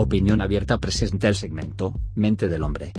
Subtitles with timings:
[0.00, 2.92] Opinión Abierta presenta el segmento Mente del Hombre.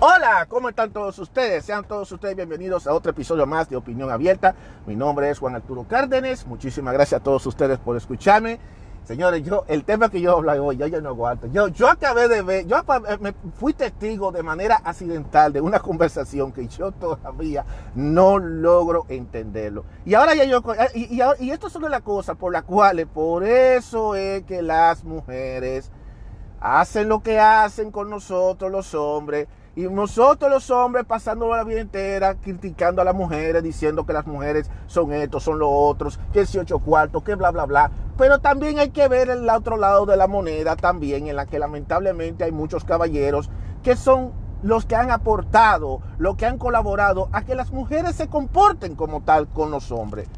[0.00, 1.62] Hola, ¿cómo están todos ustedes?
[1.62, 4.54] Sean todos ustedes bienvenidos a otro episodio más de Opinión Abierta.
[4.86, 6.46] Mi nombre es Juan Arturo Cárdenas.
[6.46, 8.58] Muchísimas gracias a todos ustedes por escucharme.
[9.04, 11.48] Señores, yo, el tema que yo hablo hoy, yo, yo no aguanto.
[11.48, 12.76] Yo, yo acabé de ver, yo
[13.20, 17.64] me fui testigo de manera accidental de una conversación que yo todavía
[17.96, 19.84] no logro entenderlo.
[20.04, 20.62] Y ahora ya yo,
[20.94, 25.90] y, esto es de las cosas por las cuales, por eso es que las mujeres
[26.60, 31.80] hacen lo que hacen con nosotros los hombres y nosotros los hombres pasando la vida
[31.80, 36.40] entera criticando a las mujeres, diciendo que las mujeres son estos, son los otros, que
[36.40, 37.90] es ocho cuartos, que bla, bla, bla.
[38.18, 41.58] Pero también hay que ver el otro lado de la moneda también, en la que
[41.58, 43.48] lamentablemente hay muchos caballeros
[43.82, 48.28] que son los que han aportado, los que han colaborado a que las mujeres se
[48.28, 50.28] comporten como tal con los hombres.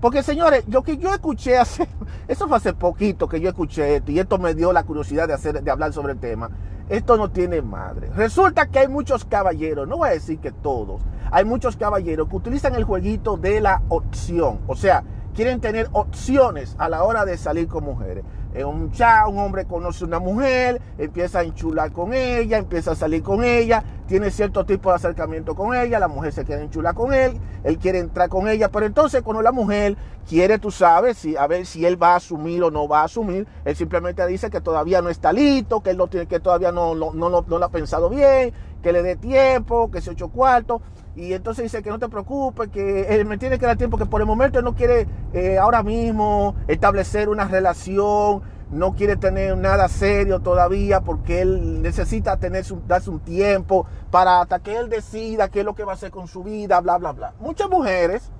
[0.00, 1.86] Porque señores, lo que yo escuché hace,
[2.28, 5.34] eso fue hace poquito que yo escuché esto y esto me dio la curiosidad de,
[5.34, 6.50] hacer, de hablar sobre el tema.
[6.92, 8.10] Esto no tiene madre.
[8.14, 12.36] Resulta que hay muchos caballeros, no voy a decir que todos, hay muchos caballeros que
[12.36, 14.58] utilizan el jueguito de la opción.
[14.66, 15.02] O sea,
[15.34, 18.24] quieren tener opciones a la hora de salir con mujeres.
[18.54, 23.22] Un, chat, un hombre conoce una mujer, empieza a enchular con ella, empieza a salir
[23.22, 27.14] con ella, tiene cierto tipo de acercamiento con ella, la mujer se quiere enchular con
[27.14, 29.96] él, él quiere entrar con ella, pero entonces cuando la mujer
[30.28, 33.04] quiere, tú sabes, si, a ver si él va a asumir o no va a
[33.04, 36.72] asumir, él simplemente dice que todavía no está listo, que él no tiene, que todavía
[36.72, 40.28] no, no, no, no lo ha pensado bien, que le dé tiempo, que se ocho
[40.28, 40.82] cuartos.
[41.14, 44.06] Y entonces dice que no te preocupes, que él me tiene que dar tiempo, que
[44.06, 49.56] por el momento él no quiere eh, ahora mismo establecer una relación, no quiere tener
[49.58, 55.48] nada serio todavía, porque él necesita tener darse un tiempo para hasta que él decida
[55.48, 57.34] qué es lo que va a hacer con su vida, bla, bla, bla.
[57.40, 58.30] Muchas mujeres,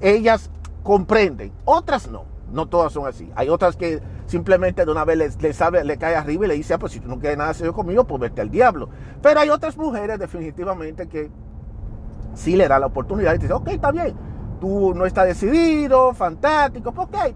[0.00, 0.50] ellas
[0.82, 2.36] comprenden, otras no.
[2.52, 3.30] No todas son así.
[3.34, 6.74] Hay otras que simplemente de una vez le, sabe, le cae arriba y le dice,
[6.74, 8.88] ah, pues si tú no quieres nada serio conmigo, pues vete al diablo.
[9.20, 11.28] Pero hay otras mujeres definitivamente que
[12.36, 14.14] si le da la oportunidad y te dice, ok, está bien,
[14.60, 17.34] tú no estás decidido, fantástico, pues ok,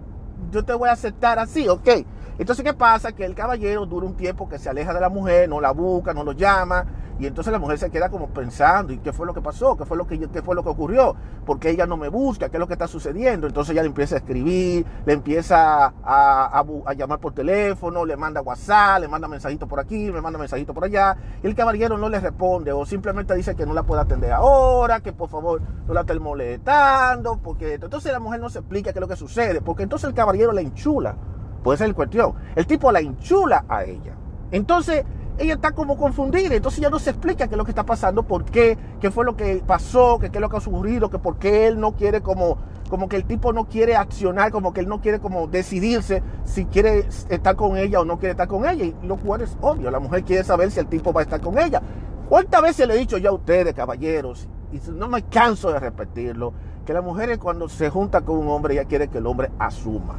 [0.51, 1.89] yo te voy a aceptar así, ok.
[2.37, 3.11] Entonces, ¿qué pasa?
[3.11, 6.13] Que el caballero dura un tiempo que se aleja de la mujer, no la busca,
[6.13, 6.85] no lo llama,
[7.21, 9.77] y entonces la mujer se queda como pensando, ¿y qué fue lo que pasó?
[9.77, 11.15] ¿Qué fue lo que, qué fue lo que ocurrió?
[11.45, 12.49] porque ella no me busca?
[12.49, 13.47] ¿Qué es lo que está sucediendo?
[13.47, 16.63] Entonces ella le empieza a escribir, le empieza a,
[16.95, 20.83] llamar por teléfono, le manda WhatsApp, le manda mensajitos por aquí, le manda mensajitos por
[20.83, 24.31] allá, y el caballero no le responde, o simplemente dice que no la puede atender
[24.31, 28.93] ahora, que por favor no la esté molestando, porque entonces la mujer no se explica
[28.93, 31.15] qué es lo que sucede, porque entonces el caballero la enchula.
[31.63, 32.33] Puede ser el cuestión.
[32.55, 34.15] El tipo la enchula a ella.
[34.51, 35.05] Entonces,
[35.37, 38.23] ella está como confundida, entonces ya no se explica qué es lo que está pasando,
[38.23, 41.37] por qué, qué fue lo que pasó, qué, es lo que ha ocurrido, que por
[41.37, 42.57] qué él no quiere como,
[42.89, 46.65] como que el tipo no quiere accionar, como que él no quiere como decidirse si
[46.65, 49.89] quiere estar con ella o no quiere estar con ella, y lo cual es obvio,
[49.89, 51.81] la mujer quiere saber si el tipo va a estar con ella.
[52.29, 56.53] ¿Cuántas veces le he dicho ya a ustedes, caballeros, y no me canso de repetirlo,
[56.85, 60.15] que la mujer cuando se junta con un hombre, ella quiere que el hombre asuma,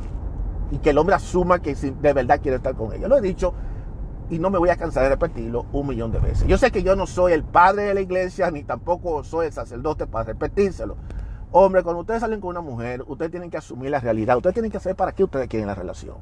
[0.71, 3.07] y que el hombre asuma que de verdad quiere estar con ella.
[3.07, 3.55] Lo he dicho
[4.33, 6.47] y no me voy a cansar de repetirlo un millón de veces.
[6.47, 9.53] Yo sé que yo no soy el padre de la iglesia, ni tampoco soy el
[9.53, 10.97] sacerdote para repetírselo.
[11.51, 14.73] Hombre, cuando ustedes salen con una mujer, ustedes tienen que asumir la realidad, ustedes tienen
[14.73, 16.17] que saber para qué ustedes quieren la relación.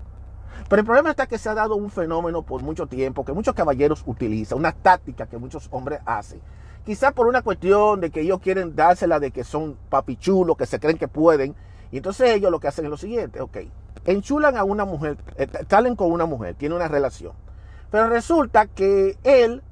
[0.69, 3.55] Pero el problema está que se ha dado un fenómeno por mucho tiempo que muchos
[3.55, 6.41] caballeros utilizan, una táctica que muchos hombres hacen.
[6.85, 10.81] Quizá por una cuestión de que ellos quieren dársela de que son papichulos, que se
[10.81, 11.55] creen que pueden.
[11.93, 13.59] Y entonces ellos lo que hacen es lo siguiente, ok,
[14.05, 17.35] enchulan a una mujer, eh, salen con una mujer, tiene una relación
[17.91, 19.63] pero resulta que él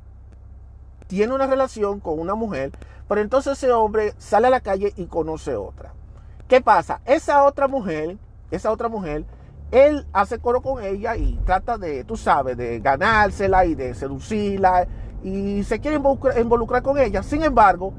[1.07, 2.73] tiene una relación con una mujer,
[3.09, 5.93] pero entonces ese hombre sale a la calle y conoce otra.
[6.47, 7.01] ¿Qué pasa?
[7.05, 8.19] Esa otra mujer,
[8.51, 9.25] esa otra mujer,
[9.71, 14.87] él hace coro con ella y trata de, tú sabes, de ganársela y de seducirla
[15.23, 17.23] y se quiere involucrar, con ella.
[17.23, 17.93] Sin embargo,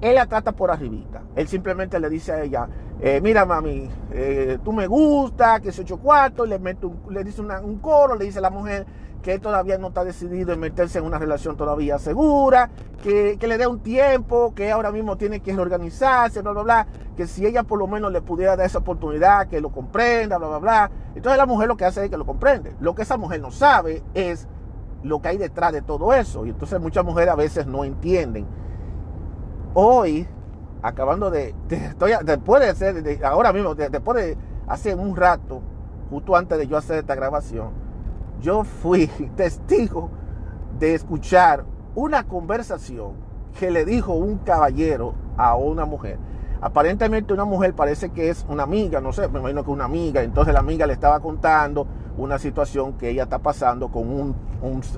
[0.00, 1.22] él la trata por arribita.
[1.34, 2.68] Él simplemente le dice a ella,
[3.00, 7.40] eh, mira mami, eh, tú me gusta, que se ocho cuartos, le, mete le dice
[7.40, 8.86] un coro, le dice a la mujer,
[9.22, 12.70] que todavía no está decidido en meterse en una relación todavía segura,
[13.02, 16.86] que, le dé un tiempo, que ahora mismo tiene que reorganizarse, bla, bla, bla,
[17.16, 20.48] que si ella por lo menos le pudiera dar esa oportunidad, que lo comprenda, bla,
[20.48, 20.90] bla, bla.
[21.14, 22.74] Entonces la mujer lo que hace es que lo comprende.
[22.80, 24.46] Lo que esa mujer no sabe es
[25.02, 26.46] lo que hay detrás de todo eso.
[26.46, 28.46] Y entonces muchas mujeres a veces no entienden.
[29.80, 30.26] Hoy,
[30.82, 34.36] acabando de, estoy, después de hacer, ahora mismo, después de
[34.66, 35.62] hace un rato,
[36.10, 37.70] justo antes de yo hacer esta grabación,
[38.40, 40.10] yo fui testigo
[40.80, 41.64] de escuchar
[41.94, 43.12] una conversación
[43.56, 46.18] que le dijo un caballero a una mujer.
[46.60, 50.22] Aparentemente una mujer parece que es una amiga, no sé, me imagino que una amiga,
[50.22, 54.34] entonces la amiga le estaba contando una situación que ella está pasando con un,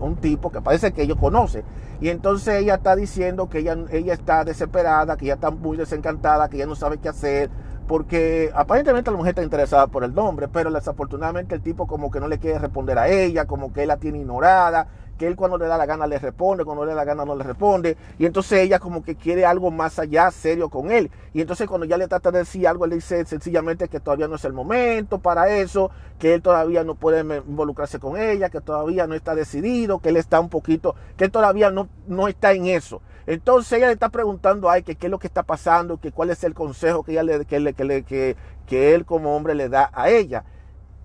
[0.01, 1.65] un, tipo que parece que ella conoce.
[2.01, 6.49] Y entonces ella está diciendo que ella, ella está desesperada, que ella está muy desencantada,
[6.49, 7.51] que ella no sabe qué hacer,
[7.87, 12.21] porque aparentemente la mujer está interesada por el nombre, pero desafortunadamente el tipo como que
[12.21, 14.87] no le quiere responder a ella, como que la tiene ignorada,
[15.21, 17.37] que él cuando le da la gana le responde, cuando le da la gana no
[17.37, 21.43] le responde, y entonces ella como que quiere algo más allá, serio con él, y
[21.43, 24.47] entonces cuando ya le trata de decir algo, él dice sencillamente que todavía no es
[24.47, 29.15] el momento para eso, que él todavía no puede involucrarse con ella, que todavía no
[29.15, 33.03] está decidido, que él está un poquito, que él todavía no, no está en eso.
[33.27, 36.43] Entonces ella le está preguntando a qué es lo que está pasando, que cuál es
[36.45, 40.09] el consejo que, ella le, que, le, que, que, él como hombre le da a
[40.09, 40.45] ella.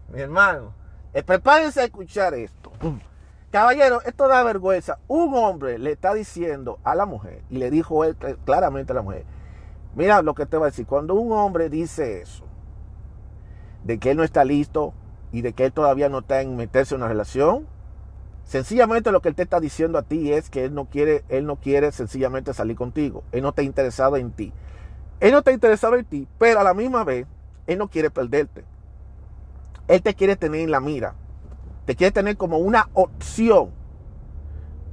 [0.08, 0.72] Mi hermano,
[1.14, 2.72] eh, prepárense a escuchar esto.
[3.56, 5.00] Caballero, esto da vergüenza.
[5.08, 9.02] Un hombre le está diciendo a la mujer, y le dijo él claramente a la
[9.02, 9.24] mujer,
[9.96, 12.44] mira lo que te va a decir, cuando un hombre dice eso,
[13.86, 14.94] de que él no está listo
[15.32, 17.66] y de que él todavía no está en meterse en una relación,
[18.44, 21.46] sencillamente lo que él te está diciendo a ti es que él no quiere, él
[21.46, 24.52] no quiere sencillamente salir contigo, él no está interesado en ti.
[25.22, 27.26] Él no está interesado en ti, pero a la misma vez,
[27.68, 28.66] él no quiere perderte.
[29.88, 31.16] Él te quiere tener en la mira.
[31.86, 33.72] Te quiere tener como una opción.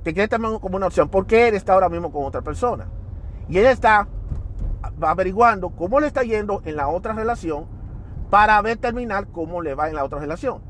[0.03, 1.09] Te quiere tener como una opción.
[1.09, 2.89] Porque él está ahora mismo con otra persona.
[3.49, 4.09] Y él está
[5.01, 7.67] averiguando cómo le está yendo en la otra relación
[8.31, 10.63] para ver terminar cómo le va en la otra relación.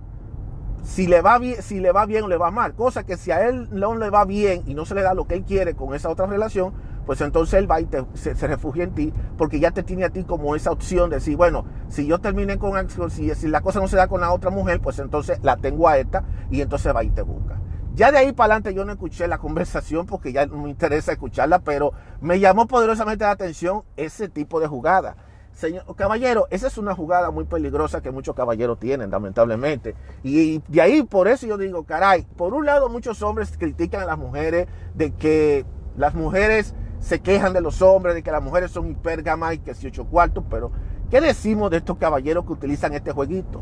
[0.83, 2.75] Si le va bien, si le va bien o le va mal.
[2.75, 5.27] Cosa que si a él no le va bien y no se le da lo
[5.27, 6.73] que él quiere con esa otra relación,
[7.07, 10.25] pues entonces él va y se, refugia en ti porque ya te tiene a ti
[10.25, 13.89] como esa opción de decir, bueno, si yo termine con, si, si la cosa no
[13.89, 17.05] se da con la otra mujer, pues entonces la tengo a esta y entonces va
[17.05, 17.59] y te busca.
[17.95, 21.13] Ya de ahí para adelante yo no escuché la conversación porque ya no me interesa
[21.13, 25.17] escucharla, pero me llamó poderosamente la atención ese tipo de jugada.
[25.53, 29.95] Señor caballero, esa es una jugada muy peligrosa que muchos caballeros tienen, lamentablemente.
[30.23, 34.07] Y de ahí, por eso yo digo, caray, por un lado muchos hombres critican a
[34.07, 35.67] las mujeres de que
[35.97, 39.75] las mujeres se quejan de los hombres, de que las mujeres son hipergamas y que
[39.75, 40.71] si ocho cuartos, pero
[41.11, 43.61] ¿qué decimos de estos caballeros que utilizan este jueguito?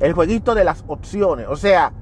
[0.00, 1.46] El jueguito de las opciones.
[1.48, 1.92] O sea,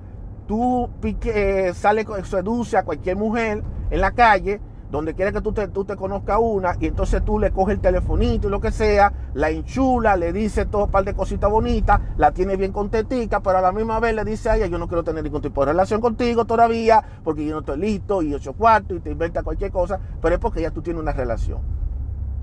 [0.46, 5.52] tú pique, eh, sale, seduce a cualquier mujer en la calle donde quiera que tú
[5.52, 8.70] te, tú te conozcas una, y entonces tú le coges el telefonito y lo que
[8.70, 13.40] sea, la enchula, le dice todo un par de cositas bonitas, la tiene bien contentica,
[13.40, 15.64] pero a la misma vez le dice a ella, yo no quiero tener ningún tipo
[15.64, 19.43] de relación contigo todavía, porque yo no estoy listo, y ocho cuartos, y te inventa
[19.43, 21.61] cualquier cosa, pero es porque ya tú tienes una relación.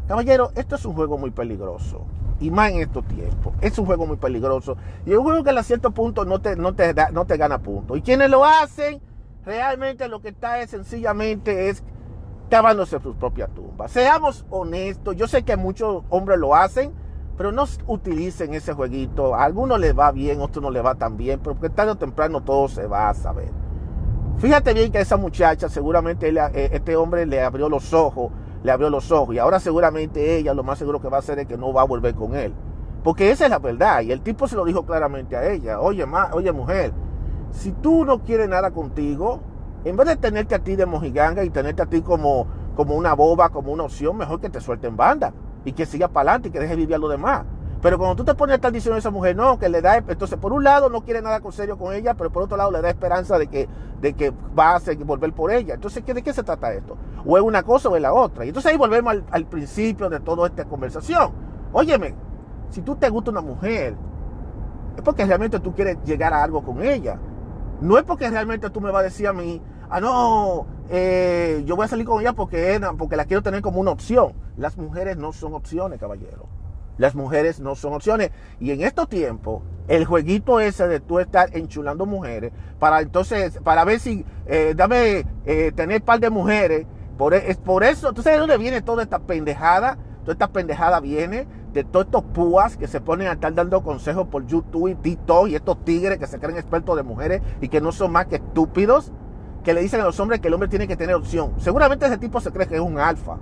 [0.07, 2.06] Caballero, esto es un juego muy peligroso.
[2.39, 3.53] Y más en estos tiempos.
[3.62, 4.77] Es un juego muy peligroso.
[5.06, 7.59] Y es un juego que a cierto punto no te, no te, no te gana
[7.59, 7.98] puntos.
[7.98, 9.01] Y quienes lo hacen,
[9.45, 11.83] realmente lo que está es sencillamente es
[12.50, 13.88] cavándose su propia tumba.
[13.88, 16.94] Seamos honestos, yo sé que muchos hombres lo hacen,
[17.38, 19.36] pero no utilicen ese jueguito.
[19.36, 21.92] A algunos les va bien, a otros no les va tan bien, pero porque tarde
[21.92, 23.51] o temprano todo se va a saber.
[24.38, 28.31] Fíjate bien que a esa muchacha seguramente eh, este hombre le abrió los ojos,
[28.63, 31.39] le abrió los ojos y ahora seguramente ella lo más seguro que va a hacer
[31.39, 32.53] es que no va a volver con él.
[33.03, 36.06] Porque esa es la verdad y el tipo se lo dijo claramente a ella, oye,
[36.06, 36.91] ma, oye mujer,
[37.51, 39.39] si tú no quieres nada contigo,
[39.86, 43.14] en vez de tenerte a ti de mojiganga y tenerte a ti como, como una
[43.14, 45.32] boba, como una opción, mejor que te suelte en banda
[45.64, 47.46] y que siga para adelante y que deje vivir a lo demás.
[47.84, 49.98] Pero cuando tú te pones a estar diciendo a esa mujer, no, que le da,
[49.98, 52.72] entonces por un lado no quiere nada con serio con ella, pero por otro lado
[52.72, 53.70] le da esperanza de que,
[54.01, 55.75] de que va a seguir, volver por ella.
[55.75, 56.98] Entonces, ¿de qué se trata esto?
[57.24, 58.44] O es una cosa o es la otra.
[58.44, 61.32] Y entonces ahí volvemos al, al principio de toda esta conversación.
[61.74, 62.15] Óyeme,
[62.72, 63.96] si tú te gusta una mujer,
[64.96, 67.20] es porque realmente tú quieres llegar a algo con ella.
[67.82, 71.75] No es porque realmente tú me vas a decir a mí, ah, no, eh, yo
[71.75, 74.34] voy a salir con ella porque, porque la quiero tener como una opción.
[74.58, 76.48] Las mujeres no son opciones, caballero.
[76.98, 78.32] Las mujeres no son opciones.
[78.60, 83.84] Y en estos tiempos, el jueguito ese de tú estar enchulando mujeres, para entonces, para
[83.84, 88.22] ver si, eh, dame, eh, tener par de mujeres, por, e, es por eso, ¿tú
[88.22, 89.98] sabes de dónde viene toda esta pendejada?
[90.22, 94.27] Toda esta pendejada viene de todos estos púas que se ponen a estar dando consejos
[94.29, 97.82] por YouTube y TikTok y estos tigres que se creen expertos de mujeres y que
[97.82, 99.12] no son más que estúpidos
[99.62, 101.51] que le dicen a los hombres que el hombre tiene que tener opción.
[101.58, 103.38] Seguramente ese tipo se cree que es un alfa.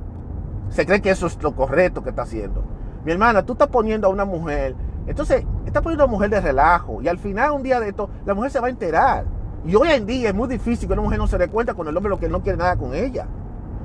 [0.69, 2.63] Se cree que eso es lo correcto que está haciendo.
[3.05, 4.75] Mi hermana, tú estás poniendo a una mujer,
[5.05, 8.09] entonces estás poniendo a una mujer de relajo y al final un día de esto
[8.25, 9.25] la mujer se va a enterar.
[9.63, 11.87] Y hoy en día es muy difícil que una mujer no se dé cuenta con
[11.87, 13.27] el hombre lo que no quiere nada con ella.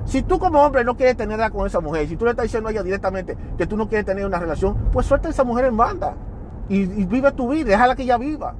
[0.09, 2.45] Si tú como hombre no quieres tener nada con esa mujer, si tú le estás
[2.45, 5.45] diciendo a ella directamente que tú no quieres tener una relación, pues suelta a esa
[5.45, 6.15] mujer en banda
[6.71, 8.55] y, vive tu vida, déjala que ella viva.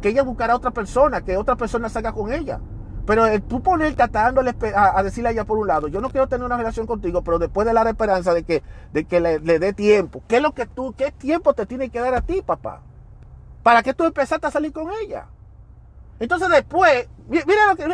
[0.00, 2.60] Que ella buscará a otra persona, que otra persona salga con ella.
[3.04, 6.46] Pero tú ponerte a, a, decirle a ella por un lado, yo no quiero tener
[6.46, 8.62] una relación contigo, pero después de la esperanza de que,
[8.92, 10.22] de que le, dé tiempo.
[10.28, 12.82] ¿Qué es lo que tú, qué tiempo te tiene que dar a ti, papá?
[13.64, 15.26] ¿Para que tú empezaste a salir con ella?
[16.20, 17.84] Entonces después, mira lo que,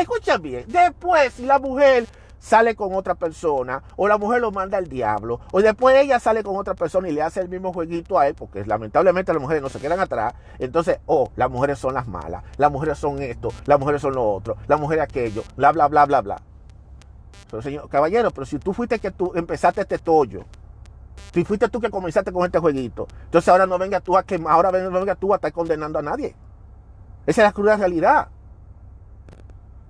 [0.00, 2.06] escucha bien, después si la mujer
[2.40, 6.42] sale con otra persona, o la mujer lo manda al diablo, o después ella sale
[6.42, 9.62] con otra persona y le hace el mismo jueguito a él, porque lamentablemente las mujeres
[9.62, 13.50] no se quedan atrás, entonces, oh, las mujeres son las malas, las mujeres son esto,
[13.66, 16.42] las mujeres son lo otro, las mujeres aquello, bla, bla, bla, bla, bla.
[17.50, 20.44] Pero señor, caballero, pero si tú fuiste que tú empezaste este tollo,
[21.34, 24.40] si fuiste tú que comenzaste con este jueguito, entonces ahora no venga tú a que
[24.48, 26.34] ahora no venga tú a estar condenando a nadie.
[27.26, 28.28] Esa es la cruda realidad.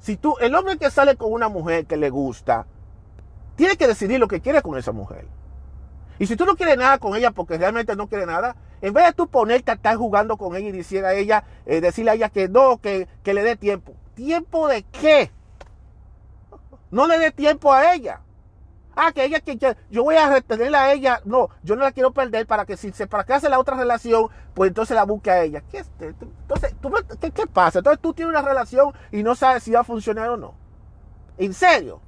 [0.00, 2.66] Si tú, el hombre que sale con una mujer que le gusta,
[3.56, 5.26] tiene que decidir lo que quiere con esa mujer.
[6.18, 9.06] Y si tú no quieres nada con ella porque realmente no quiere nada, en vez
[9.06, 12.14] de tú ponerte a estar jugando con ella y decirle a ella, eh, decirle a
[12.14, 13.94] ella que no, que, que le dé tiempo.
[14.14, 15.30] ¿Tiempo de qué?
[16.90, 18.20] No le dé tiempo a ella.
[18.96, 19.56] Ah, que ella, que,
[19.90, 21.20] yo voy a retenerla a ella.
[21.24, 24.28] No, yo no la quiero perder para que si se que hace la otra relación,
[24.54, 25.62] pues entonces la busque a ella.
[25.70, 26.74] ¿Qué, entonces,
[27.34, 27.78] ¿qué, pasa?
[27.78, 30.54] Entonces tú tienes una relación y no sabes si va a funcionar o no.
[31.38, 32.00] ¿En serio?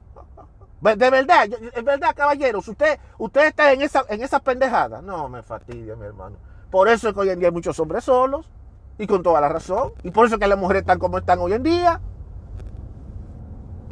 [0.80, 5.00] De verdad, es verdad, caballeros, usted, usted está en esa, en esa pendejada.
[5.00, 6.36] No, me fastidia, mi hermano.
[6.70, 8.50] Por eso es que hoy en día hay muchos hombres solos,
[8.98, 9.92] y con toda la razón.
[10.02, 12.00] Y por eso es que las mujeres están como están hoy en día.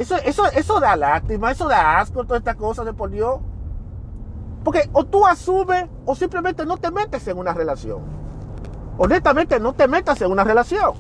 [0.01, 3.39] Eso, eso, eso da lástima, eso da asco, todas estas cosas de por Dios.
[4.65, 8.01] Porque o tú asumes o simplemente no te metes en una relación.
[8.97, 10.95] Honestamente, no te metas en una relación.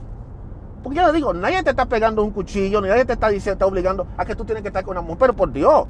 [0.82, 3.64] Porque yo le digo, nadie te está pegando un cuchillo, nadie te está diciendo, está
[3.64, 5.86] obligando a que tú tienes que estar con una mujer, pero por Dios.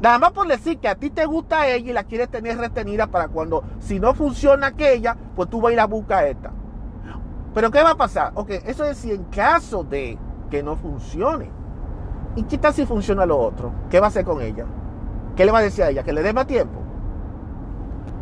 [0.00, 3.06] Nada más por decir que a ti te gusta ella y la quieres tener retenida
[3.06, 6.50] para cuando, si no funciona aquella, pues tú vas a ir a buscar esta.
[7.54, 8.32] Pero ¿qué va a pasar?
[8.34, 10.18] Ok, eso es si en caso de
[10.50, 11.61] que no funcione.
[12.34, 13.72] ¿Y qué tal si funciona lo otro?
[13.90, 14.64] ¿Qué va a hacer con ella?
[15.36, 16.02] ¿Qué le va a decir a ella?
[16.02, 16.80] ¿Que le dé más tiempo?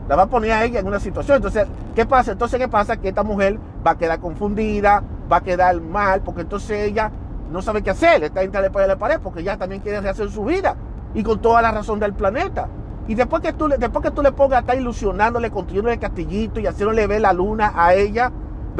[0.08, 1.36] La va a poner a ella en una situación.
[1.36, 2.32] Entonces, ¿qué pasa?
[2.32, 2.96] Entonces, ¿qué pasa?
[2.96, 7.10] Que esta mujer va a quedar confundida, va a quedar mal, porque entonces ella
[7.50, 10.28] no sabe qué hacer, está entre la pared la pared, porque ella también quiere rehacer
[10.30, 10.76] su vida,
[11.14, 12.68] y con toda la razón del planeta.
[13.06, 16.60] Y después que tú, después que tú le pongas a estar ilusionándole, construyendo el castillito
[16.60, 18.30] y haciéndole ver la luna a ella,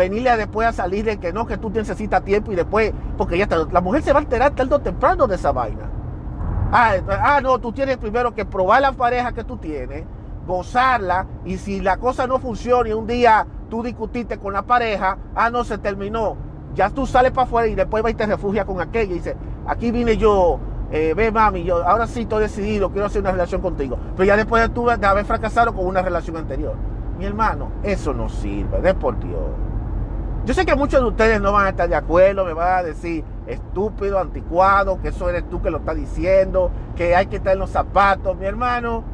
[0.01, 3.45] venirle después a salir de que no, que tú necesitas tiempo y después, porque ya
[3.45, 5.91] está, la mujer se va a alterar tarde o temprano de esa vaina.
[6.73, 10.05] Ah, ah, no, tú tienes primero que probar la pareja que tú tienes,
[10.47, 15.19] gozarla, y si la cosa no funciona y un día tú discutiste con la pareja,
[15.35, 16.37] ah, no, se terminó.
[16.75, 19.37] Ya tú sales para afuera y después vas y te refugias con aquella y dices,
[19.67, 20.61] aquí vine yo,
[20.93, 23.99] eh, ve mami, yo ahora sí estoy decidido, quiero hacer una relación contigo.
[24.17, 26.75] Pero ya después de, tú, haber fracasado con una relación anterior.
[27.19, 29.70] Mi hermano, eso no sirve, de por Dios.
[30.47, 32.83] Yo sé que muchos de ustedes no van a estar de acuerdo, me van a
[32.83, 37.53] decir estúpido, anticuado, que eso eres tú que lo estás diciendo, que hay que estar
[37.53, 38.39] en los zapatos.
[38.39, 39.05] Mi hermano,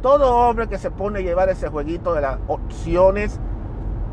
[0.00, 3.38] todo hombre que se pone a llevar ese jueguito de las opciones,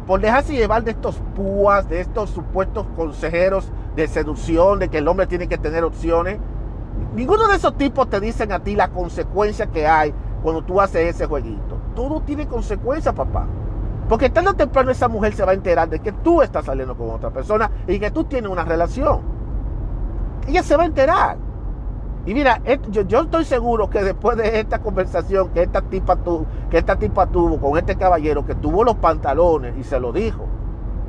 [0.05, 5.07] por dejarse llevar de estos púas, de estos supuestos consejeros de seducción, de que el
[5.07, 6.37] hombre tiene que tener opciones,
[7.15, 11.15] ninguno de esos tipos te dicen a ti la consecuencia que hay cuando tú haces
[11.15, 11.77] ese jueguito.
[11.95, 13.47] Todo tiene consecuencias, papá.
[14.11, 16.97] Porque tarde o temprano esa mujer se va a enterar de que tú estás saliendo
[16.97, 19.21] con otra persona y que tú tienes una relación.
[20.49, 21.37] Ella se va a enterar.
[22.25, 26.17] Y mira, yo, estoy seguro que después de esta conversación que esta, tipa
[26.69, 30.45] que esta tipa tuvo con este caballero, que tuvo los pantalones y se lo dijo,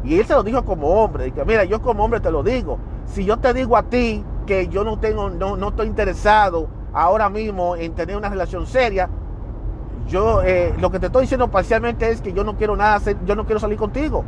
[0.05, 2.79] y él se lo dijo como hombre, y mira, yo como hombre te lo digo,
[3.07, 7.29] si yo te digo a ti que yo no tengo, no, no estoy interesado ahora
[7.29, 9.11] mismo en tener una relación seria,
[10.09, 13.17] yo eh, lo que te estoy diciendo parcialmente es que yo no quiero nada hacer,
[13.25, 14.25] yo no quiero salir contigo.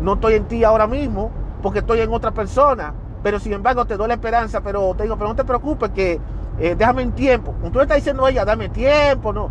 [0.00, 1.30] No estoy en ti ahora mismo
[1.62, 2.94] porque estoy en otra persona.
[3.22, 6.20] Pero sin embargo te doy la esperanza, pero te digo, pero no te preocupes que
[6.58, 7.52] eh, déjame en tiempo.
[7.52, 9.50] Como tú le estás diciendo a ella, dame tiempo, no.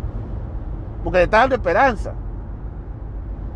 [1.04, 2.12] Porque le estás dando esperanza.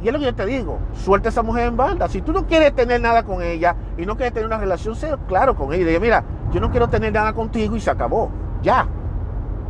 [0.02, 2.08] Y es lo que yo te digo, suelta a esa mujer en banda.
[2.08, 5.14] Si tú no quieres tener nada con ella y no quieres tener una relación, sé
[5.26, 5.86] claro con ella.
[5.86, 8.30] Dile, mira, yo no quiero tener nada contigo y se acabó.
[8.62, 8.86] Ya.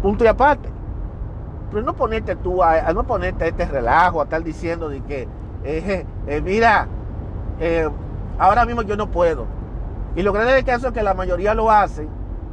[0.02, 0.73] Punto y aparte.
[1.70, 5.28] Pero no ponerte tú a, no ponerte a este relajo, a estar diciendo de que,
[5.64, 6.86] eh, eh, mira,
[7.60, 7.88] eh,
[8.38, 9.46] ahora mismo yo no puedo.
[10.16, 12.08] Y lo grande del caso es que la mayoría lo hacen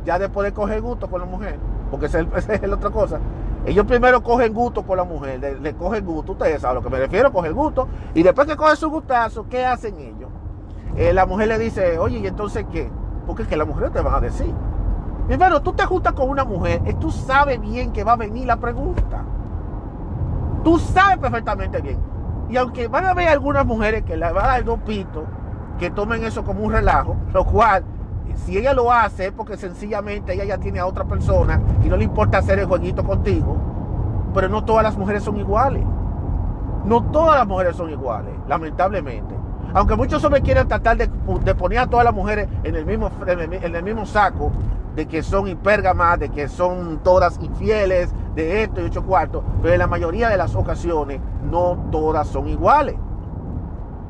[0.06, 1.60] ya después de coger gusto con la mujer,
[1.92, 3.20] porque esa es, la otra cosa.
[3.64, 6.90] Ellos primero cogen gusto con la mujer, le, cogen gusto, ustedes saben a lo que
[6.90, 10.30] me refiero, cogen gusto, y después que cogen su gustazo, ¿qué hacen ellos?
[11.14, 12.92] la mujer le dice, oye, ¿y entonces qué?
[13.26, 14.54] Porque es que la mujer te van a decir.
[15.32, 18.16] Mi hermano, tú te juntas con una mujer y tú sabes bien que va a
[18.18, 19.24] venir la pregunta.
[20.62, 22.00] Tú sabes perfectamente bien.
[22.50, 25.24] Y aunque van a haber algunas mujeres que le van a dar dos pitos,
[25.80, 27.86] que tomen eso como un relajo, lo cual
[28.36, 31.96] si ella lo hace es porque sencillamente ella ya tiene a otra persona y no
[31.96, 33.56] le importa hacer el jueguito contigo.
[34.34, 35.86] Pero no todas las mujeres son iguales.
[36.84, 39.34] No todas las mujeres son iguales, lamentablemente.
[39.74, 44.52] Aunque muchos hombres quieren tratar de, poner a todas las mujeres en el, mismo saco,
[44.96, 49.74] de que son hipérgamas, de que son todas infieles, de esto y ocho cuartos, pero
[49.74, 51.20] en la mayoría de las ocasiones
[51.50, 52.96] no todas son iguales.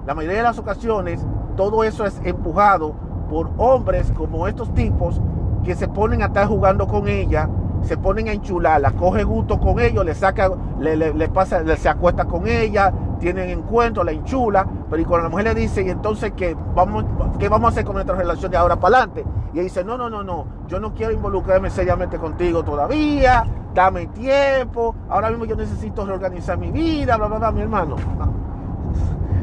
[0.05, 2.93] La mayoría de las ocasiones todo eso es empujado
[3.29, 5.21] por hombres como estos tipos
[5.63, 7.49] que se ponen a estar jugando con ella
[7.83, 12.47] se ponen a enchularla, coge gusto con ellos, le saca, le, pasa, se acuesta con
[12.47, 16.55] ella, tienen encuentro, la enchula, pero y cuando la mujer le dice, y entonces ¿qué
[16.75, 17.05] vamos,
[17.39, 19.25] qué vamos a hacer con nuestra relación de ahora para adelante?
[19.53, 24.07] Y ella dice, no, no, no, no, yo no quiero involucrarme seriamente contigo todavía, dame
[24.07, 27.95] tiempo, ahora mismo yo necesito reorganizar mi vida, bla, bla, bla, mi hermano.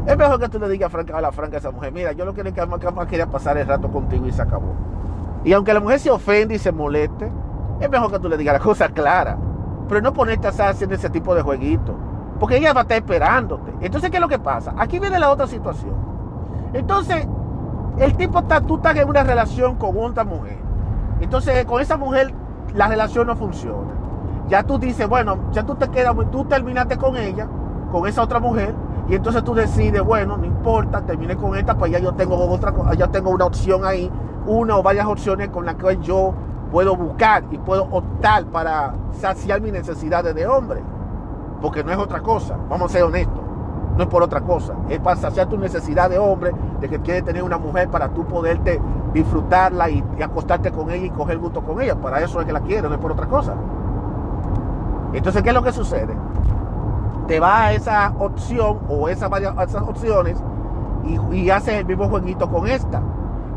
[0.06, 2.32] Es mejor que tú le digas a la franca a esa mujer, mira, yo lo
[2.32, 4.74] que más quería pasar el rato contigo y se acabó.
[5.44, 7.30] Y aunque la mujer se ofende y se moleste,
[7.80, 9.36] es mejor que tú le digas la cosa clara.
[9.88, 11.94] Pero no ponerte a estar haciendo ese tipo de jueguito.
[12.38, 13.72] Porque ella va a estar esperándote.
[13.80, 14.74] Entonces, ¿qué es lo que pasa?
[14.76, 15.94] Aquí viene la otra situación.
[16.72, 17.26] Entonces,
[17.98, 20.58] el tipo está, tú estás en una relación con otra mujer.
[21.20, 22.32] Entonces, con esa mujer,
[22.74, 23.92] la relación no funciona.
[24.48, 27.48] Ya tú dices, bueno, ya tú te quedas, tú terminaste con ella,
[27.90, 28.74] con esa otra mujer,
[29.08, 32.72] y entonces tú decides, bueno, no importa, terminé con esta, pues ya yo tengo otra,
[32.94, 34.10] ya tengo una opción ahí,
[34.46, 36.34] una o varias opciones con las que yo
[36.70, 40.82] puedo buscar y puedo optar para saciar mis necesidades de hombre.
[41.60, 43.42] Porque no es otra cosa, vamos a ser honestos.
[43.96, 47.24] No es por otra cosa, es para saciar tu necesidad de hombre, de que quieres
[47.24, 48.80] tener una mujer para tú poderte
[49.12, 51.96] disfrutarla y, acostarte con ella y coger gusto con ella.
[51.96, 53.54] Para eso es que la quieres, no es por otra cosa.
[55.12, 56.14] Entonces, ¿qué es lo que sucede?
[57.26, 60.40] Te va a esa opción o esas varias opciones
[61.04, 63.02] y, y haces el mismo jueguito con esta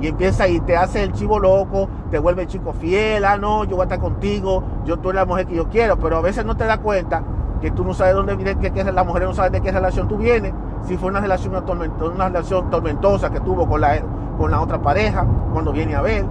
[0.01, 3.63] y empieza y te hace el chivo loco, te vuelve el chico fiel, ah, no,
[3.65, 6.21] yo voy a estar contigo, yo tú eres la mujer que yo quiero, pero a
[6.21, 7.23] veces no te das cuenta
[7.61, 10.17] que tú no sabes dónde viene, que, la mujer no sabe de qué relación tú
[10.17, 10.53] vienes,
[10.83, 14.01] si fue una relación, una relación tormentosa que tuvo con la,
[14.37, 16.25] con la otra pareja, cuando viene a ver.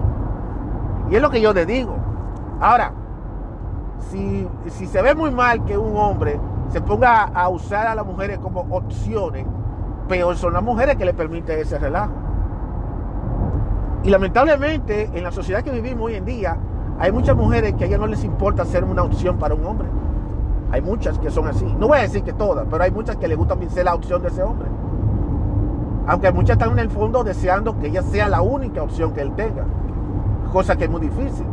[1.09, 1.95] Y es lo que yo le digo.
[2.59, 2.91] Ahora,
[4.09, 8.05] si, si se ve muy mal que un hombre se ponga a usar a las
[8.05, 9.45] mujeres como opciones,
[10.09, 12.11] peor son las mujeres que le permiten ese relajo.
[14.03, 16.57] Y lamentablemente en la sociedad que vivimos hoy en día
[16.99, 19.87] hay muchas mujeres que a ellas no les importa ser una opción para un hombre.
[20.71, 21.65] Hay muchas que son así.
[21.79, 24.21] No voy a decir que todas, pero hay muchas que les gusta ser la opción
[24.21, 24.67] de ese hombre.
[26.07, 29.33] Aunque muchas están en el fondo deseando que ella sea la única opción que él
[29.35, 29.65] tenga.
[30.51, 31.45] Cosa que es muy difícil.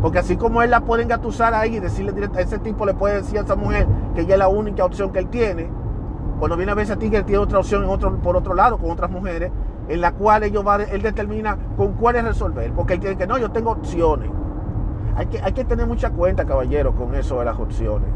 [0.00, 3.16] Porque así como él la puede engatusar ahí y decirle directo, ese tipo le puede
[3.16, 5.68] decir a esa mujer que ella es la única opción que él tiene,
[6.38, 8.54] cuando viene a ver a ti que él tiene otra opción en otro, por otro
[8.54, 9.50] lado con otras mujeres,
[9.90, 13.38] en la cual ellos va, él determina con cuáles resolver, porque él tiene que, no,
[13.38, 14.30] yo tengo opciones.
[15.16, 18.08] Hay que, hay que tener mucha cuenta, caballero, con eso de las opciones.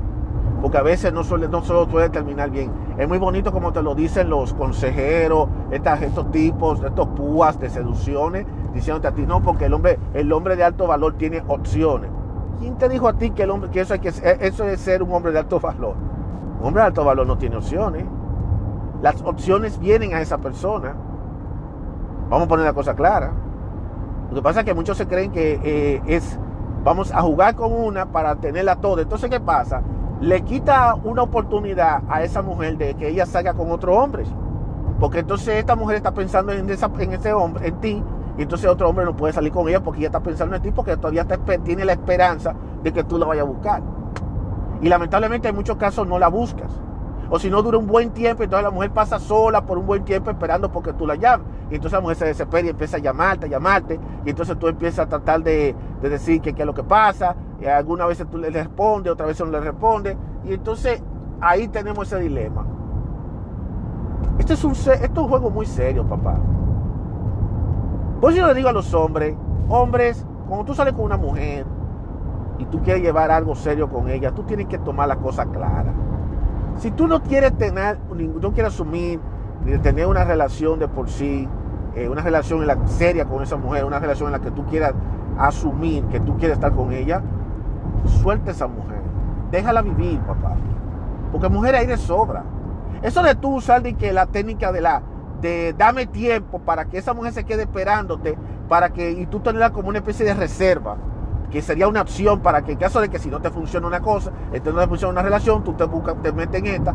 [0.63, 2.71] Porque a veces no, suele, no solo puede terminar bien.
[2.97, 8.47] Es muy bonito como te lo dicen los consejeros, estos tipos, estos púas de seducciones,
[8.73, 12.09] diciéndote a ti, no, porque el hombre, el hombre de alto valor tiene opciones.
[12.61, 15.03] ¿Quién te dijo a ti que, el hombre, que, eso, hay que eso es ser
[15.03, 15.97] un hombre de alto valor?
[16.61, 18.05] Un hombre de alto valor no tiene opciones.
[19.03, 20.95] Las opciones vienen a esa persona.
[22.29, 23.33] Vamos a poner la cosa clara.
[24.31, 26.39] Lo que pasa es que muchos se creen que eh, es,
[26.83, 29.03] vamos a jugar con una para tenerla toda.
[29.03, 29.83] Entonces, ¿qué pasa?
[30.21, 34.25] Le quita una oportunidad a esa mujer de que ella salga con otro hombre.
[34.99, 38.03] Porque entonces esta mujer está pensando en, en ese hombre, en ti,
[38.37, 40.71] y entonces otro hombre no puede salir con ella porque ella está pensando en ti,
[40.71, 41.27] porque todavía
[41.63, 43.83] tiene la esperanza de que tú la vayas a buscar.
[44.81, 46.71] Y lamentablemente en muchos casos no la buscas.
[47.35, 50.05] O si no dura un buen tiempo, entonces la mujer pasa sola por un buen
[50.05, 51.49] tiempo esperando porque tú la llames.
[51.69, 53.99] Y entonces la mujer se desespera y empieza a llamarte, a llamarte.
[54.25, 57.35] Y entonces tú empiezas a tratar de, decir qué es lo que pasa.
[57.61, 60.17] Y algunas veces tú le respondes, otras veces no le respondes.
[60.45, 61.03] Y entonces
[61.41, 62.65] ahí tenemos ese dilema.
[64.39, 66.37] Esto es un, esto es un juego muy serio, papá.
[68.21, 69.35] Pues yo le digo a los hombres,
[69.69, 71.67] hombres, cuando tú sales con una mujer
[72.61, 75.93] y tú quieres llevar algo serio con ella, tú tienes que tomar la cosa clara.
[76.79, 79.21] Si tú no quieres tener, no quieres asumir
[79.65, 81.49] ni tener una relación de por sí,
[81.95, 84.67] eh, una relación en la, seria con esa mujer, una relación en la que tú
[84.67, 84.95] quieras
[85.39, 87.23] asumir que tú quieres estar con ella,
[88.23, 89.01] suelta a esa mujer.
[89.51, 90.57] Déjala vivir, papá.
[91.33, 92.45] Porque mujer hay de sobra.
[93.03, 95.03] Eso de tú usar de que la técnica de la
[95.41, 98.37] de dame tiempo para que esa mujer se quede esperándote,
[98.69, 100.97] para que y tú tenerla como una especie de reserva
[101.55, 104.01] que sería una opción para que en caso de que si no te funciona una
[104.01, 106.93] cosa, entonces no te funciona una relación, tú te, buscas, te metes en esta.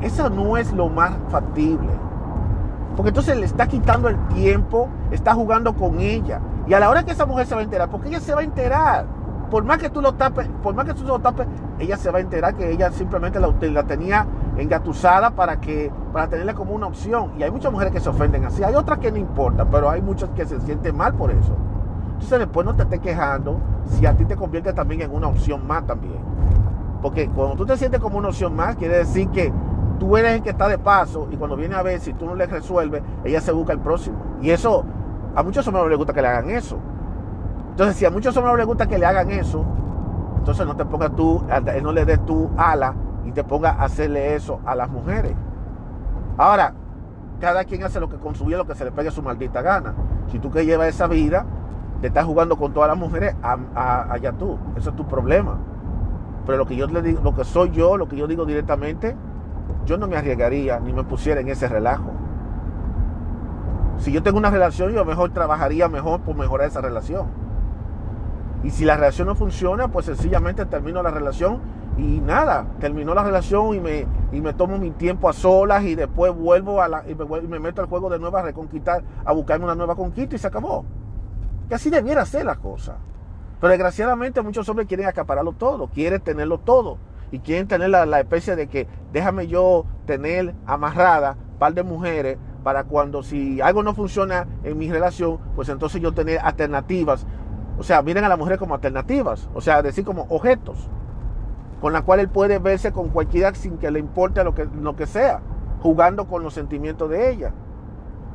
[0.00, 1.90] Eso no es lo más factible.
[2.94, 6.40] Porque entonces le está quitando el tiempo, está jugando con ella.
[6.68, 8.40] Y a la hora que esa mujer se va a enterar, porque ella se va
[8.40, 9.04] a enterar,
[9.50, 11.48] por más que tú lo tapes, por más que tú lo tapes,
[11.80, 16.54] ella se va a enterar que ella simplemente la, tenía engatusada para que para tenerla
[16.54, 17.32] como una opción.
[17.36, 20.02] Y hay muchas mujeres que se ofenden así, hay otras que no importa, pero hay
[20.02, 21.56] muchas que se sienten mal por eso.
[22.18, 25.64] Entonces después no te estés quejando si a ti te convierte también en una opción
[25.68, 26.18] más también.
[27.00, 29.52] Porque cuando tú te sientes como una opción más, quiere decir que
[30.00, 32.34] tú eres el que está de paso y cuando viene a ver si tú no
[32.34, 34.18] le resuelves, ella se busca el próximo.
[34.42, 34.84] Y eso,
[35.36, 36.76] a muchos hombres no les gusta que le hagan eso.
[37.70, 39.64] Entonces, si a muchos hombres no les gusta que le hagan eso,
[40.38, 41.44] entonces no te pongas tú,
[41.82, 45.36] no le des tu ala y te ponga a hacerle eso a las mujeres.
[46.36, 46.74] Ahora,
[47.40, 49.62] cada quien hace lo que con su vida, lo que se le pegue su maldita
[49.62, 49.94] gana.
[50.32, 51.46] Si tú que llevas esa vida,
[52.00, 54.58] te estás jugando con todas las mujeres, allá tú.
[54.76, 55.58] Eso es tu problema.
[56.46, 59.16] Pero lo que yo le digo, lo que soy yo, lo que yo digo directamente,
[59.84, 62.10] yo no me arriesgaría ni me pusiera en ese relajo.
[63.98, 67.26] Si yo tengo una relación, yo mejor trabajaría mejor por mejorar esa relación.
[68.62, 71.60] Y si la relación no funciona, pues sencillamente termino la relación
[71.96, 75.96] y nada, terminó la relación y me, y me tomo mi tiempo a solas y
[75.96, 79.64] después vuelvo a la, y me, meto al juego de nuevo a reconquistar, a buscarme
[79.64, 80.84] una nueva conquista y se acabó.
[81.68, 82.96] Que así debiera ser la cosa.
[83.60, 86.98] Pero desgraciadamente muchos hombres quieren acapararlo todo, quieren tenerlo todo.
[87.30, 92.38] Y quieren tener la, especie de que déjame yo tener amarrada un par de mujeres
[92.64, 97.26] para cuando si algo no funciona en mi relación, pues entonces yo tener alternativas.
[97.78, 100.88] O sea, miren a la mujer como alternativas, o sea, decir como objetos
[101.80, 104.96] con la cual él puede verse con cualquiera sin que le importe lo que, lo
[104.96, 105.40] que sea,
[105.80, 107.52] jugando con los sentimientos de ella.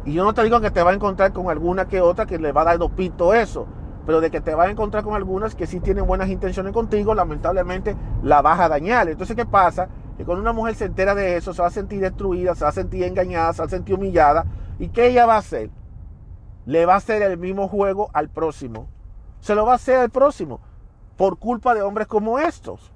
[0.05, 2.37] Y yo no te digo que te va a encontrar con alguna que otra que
[2.37, 3.67] le va a dar dos pitos eso,
[4.05, 7.15] pero de que te vas a encontrar con algunas que sí tienen buenas intenciones contigo,
[7.15, 9.07] lamentablemente la vas a dañar.
[9.07, 9.87] Entonces, ¿qué pasa?
[10.17, 12.69] Que cuando una mujer se entera de eso, se va a sentir destruida, se va
[12.69, 14.45] a sentir engañada, se va a sentir humillada.
[14.77, 15.69] ¿Y qué ella va a hacer?
[16.65, 18.87] Le va a hacer el mismo juego al próximo.
[19.39, 20.59] Se lo va a hacer al próximo
[21.15, 22.91] por culpa de hombres como estos.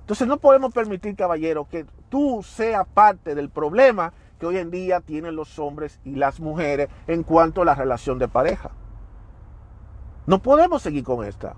[0.00, 5.00] Entonces no podemos permitir, caballero, que tú seas parte del problema que hoy en día
[5.00, 8.70] tienen los hombres y las mujeres en cuanto a la relación de pareja.
[10.26, 11.54] No podemos seguir con esta.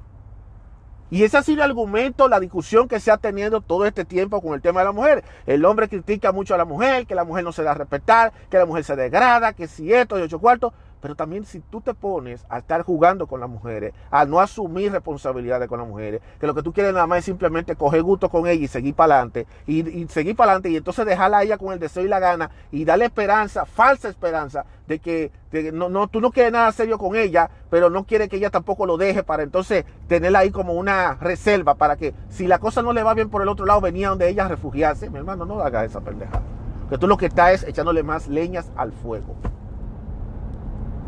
[1.11, 4.41] Y ese ha sido el argumento, la discusión que se ha tenido todo este tiempo
[4.41, 5.23] con el tema de la mujer.
[5.47, 8.33] El hombre critica mucho a la mujer, que la mujer no se da a respetar,
[8.51, 10.73] que la mujer se degrada, que si esto y ocho cuartos.
[11.03, 14.93] Pero también si tú te pones a estar jugando con las mujeres, a no asumir
[14.93, 18.29] responsabilidades con las mujeres, que lo que tú quieres nada más es simplemente coger gusto
[18.29, 21.59] con ella y seguir para adelante, y, seguir para adelante y entonces dejarla a ella
[21.59, 25.33] con el deseo y la gana y darle esperanza, falsa esperanza, de que,
[25.73, 28.87] no, no, tú no quieres nada serio con ella, pero no quieres que ella tampoco
[28.87, 32.93] lo deje para entonces tenerla ahí como una reserva para que si la cosa no
[32.93, 35.11] le va bien por el otro lado, venía donde ella a refugiarse.
[35.11, 36.41] Mi hermano, no haga esa pendeja.
[36.89, 39.35] Que tú lo que estás es echándole más leñas al fuego.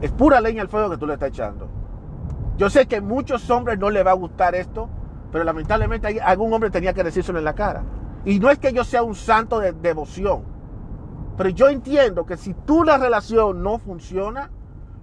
[0.05, 1.67] Es pura leña al fuego que tú le estás echando.
[2.59, 4.91] Yo sé que muchos hombres no les va a gustar esto,
[5.33, 7.85] pero lamentablemente algún hombre tenía que decírselo en la cara.
[8.27, 10.45] Y no es que yo sea un santo de devoción,
[11.39, 14.51] pero yo entiendo que si tú la relación no funciona,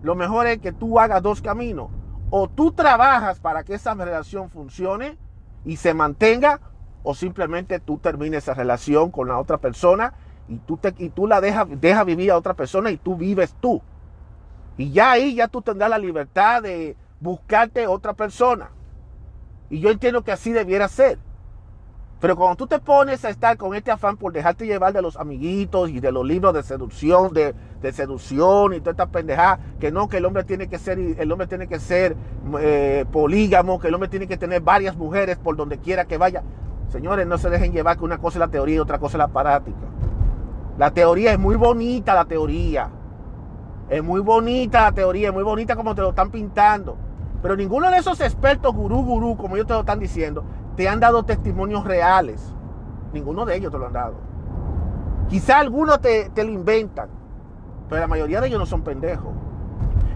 [0.03, 1.89] lo mejor es que tú hagas dos caminos.
[2.29, 5.17] O tú trabajas para que esa relación funcione
[5.65, 6.61] y se mantenga,
[7.01, 10.13] o simplemente tú termines esa relación con la otra persona
[10.47, 13.55] y tú, te, y tú la dejas deja vivir a otra persona y tú vives
[13.59, 13.81] tú.
[14.81, 18.71] Y ya ahí ya tú tendrás la libertad de buscarte otra persona.
[19.69, 21.19] Y yo entiendo que así debiera ser.
[22.19, 25.17] Pero cuando tú te pones a estar con este afán por dejarte llevar de los
[25.17, 27.53] amiguitos y de los libros de seducción, de,
[27.91, 31.45] seducción y toda esta pendejada, que no, que el hombre tiene que ser, el hombre
[31.45, 32.15] tiene que ser
[32.59, 36.41] eh, polígamo, que el hombre tiene que tener varias mujeres por donde quiera que vaya.
[36.89, 39.19] Señores, no se dejen llevar que una cosa es la teoría y otra cosa es
[39.19, 39.77] la práctica.
[40.79, 42.89] La teoría es muy bonita, la teoría.
[43.91, 46.95] Es muy bonita la teoría, es muy bonita como te lo están pintando.
[47.41, 50.45] Pero ninguno de esos expertos gurú, gurú, como ellos te lo están diciendo,
[50.77, 52.53] te han dado testimonios reales.
[53.11, 54.13] Ninguno de ellos te lo han dado.
[55.27, 57.09] Quizá algunos te, lo inventan,
[57.89, 59.33] pero la mayoría de ellos no son pendejos.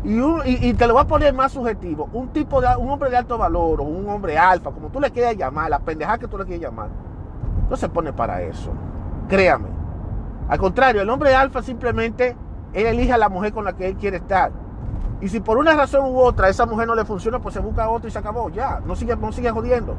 [0.05, 2.07] Y, te lo voy a poner más subjetivo.
[2.13, 5.11] Un tipo de un hombre de alto valor o un hombre alfa, como tú le
[5.11, 6.89] quieras llamar, la pendejada que tú le quieras llamar,
[7.69, 8.71] no se pone para eso.
[9.27, 9.67] Créame.
[10.47, 12.37] Al contrario, el hombre alfa simplemente
[12.75, 14.51] él elige a la mujer con la que él quiere estar.
[15.21, 17.89] Y si por una razón u otra esa mujer no le funciona, pues se busca
[17.89, 18.49] otra y se acabó.
[18.49, 19.95] Ya, no sigue, no sigue jodiendo.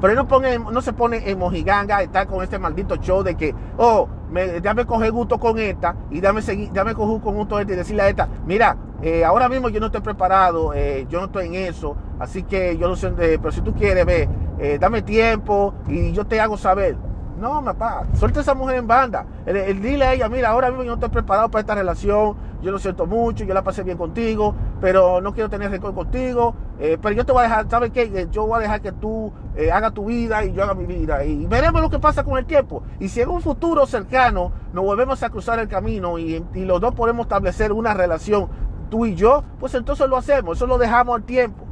[0.00, 0.28] Pero él
[0.64, 4.46] no, no se pone en mojiganga estar con este maldito show de que, oh, me,
[4.46, 8.02] déjame coger gusto con esta y dame, seguir, dame coger con gusto este y decirle
[8.02, 11.54] a esta, mira, eh, ahora mismo yo no estoy preparado, eh, yo no estoy en
[11.54, 16.12] eso, así que yo no sé, pero si tú quieres, ve, eh, dame tiempo y
[16.12, 17.07] yo te hago saber.
[17.38, 19.24] No, papá, suelta a esa mujer en banda.
[19.46, 22.72] El, dile a ella, mira, ahora mismo yo no estoy preparado para esta relación, yo
[22.72, 26.98] lo siento mucho, yo la pasé bien contigo, pero no quiero tener récord contigo, eh,
[27.00, 28.02] pero yo te voy a dejar, ¿sabes qué?
[28.02, 30.84] Eh, yo voy a dejar que tú eh, hagas tu vida y yo haga mi
[30.86, 31.24] vida.
[31.24, 32.82] Y veremos lo que pasa con el tiempo.
[32.98, 36.94] Y si en un futuro cercano nos volvemos a cruzar el camino y, los dos
[36.94, 38.48] podemos establecer una relación,
[38.90, 41.64] tú y yo, pues entonces lo hacemos, eso lo dejamos al tiempo.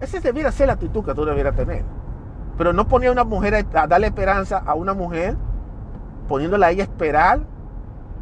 [0.00, 1.84] Esa debiera ser la actitud que tú debieras tener.
[2.56, 5.36] Pero no ponía a una mujer a darle esperanza a una mujer,
[6.28, 7.40] poniéndola a ella a esperar,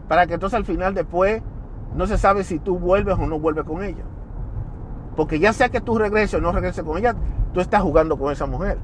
[0.08, 1.42] para que entonces al final después
[1.94, 4.04] no se sabe si tú vuelves o no vuelves con ella.
[5.16, 7.14] Porque ya sea que tú regreses o no regreses con ella,
[7.52, 8.78] tú estás jugando con esa mujer.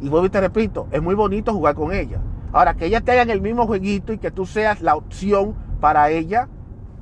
[0.00, 2.18] Y vuelvo y te repito, es muy bonito jugar con ella.
[2.52, 5.54] Ahora, que ella te haga en el mismo jueguito y que tú seas la opción
[5.80, 6.48] para ella,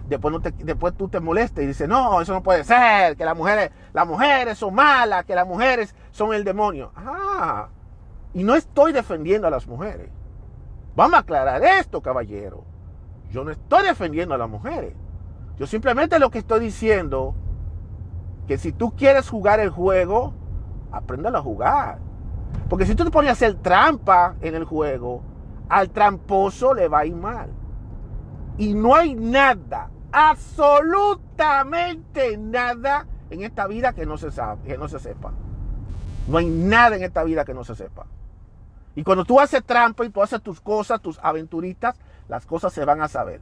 [0.09, 3.25] después, no te, después tú te molestes y dices, no, eso no puede ser, que
[3.25, 6.93] las mujeres, las mujeres son malas, que las mujeres son el demonio.
[6.97, 7.69] Ah,
[8.33, 10.11] y no estoy defendiendo a las mujeres.
[10.97, 12.65] Vamos a aclarar esto, caballero.
[13.31, 14.95] Yo no estoy defendiendo a las mujeres.
[15.57, 17.35] Yo simplemente lo que estoy diciendo,
[18.47, 20.35] que si tú quieres jugar el juego,
[20.93, 21.99] apréndalo a jugar.
[22.69, 25.23] Porque si tú te pones a hacer trampa en el juego,
[25.69, 27.51] al tramposo le va a ir mal.
[28.59, 34.89] Y no hay nada absolutamente nada en esta vida que no se sabe, que no
[34.89, 35.33] se sepa.
[36.29, 38.07] No hay nada en esta vida que no se sepa.
[38.95, 41.97] Y cuando tú haces trampa y tú haces tus cosas, tus aventuritas,
[42.29, 43.41] las cosas se van a saber.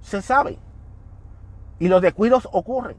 [0.00, 0.58] Se sabe.
[1.78, 2.96] Y los descuidos ocurren.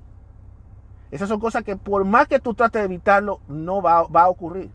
[1.09, 4.29] Esas son cosas que por más que tú trates de evitarlo, no va, va a
[4.29, 4.69] ocurrir.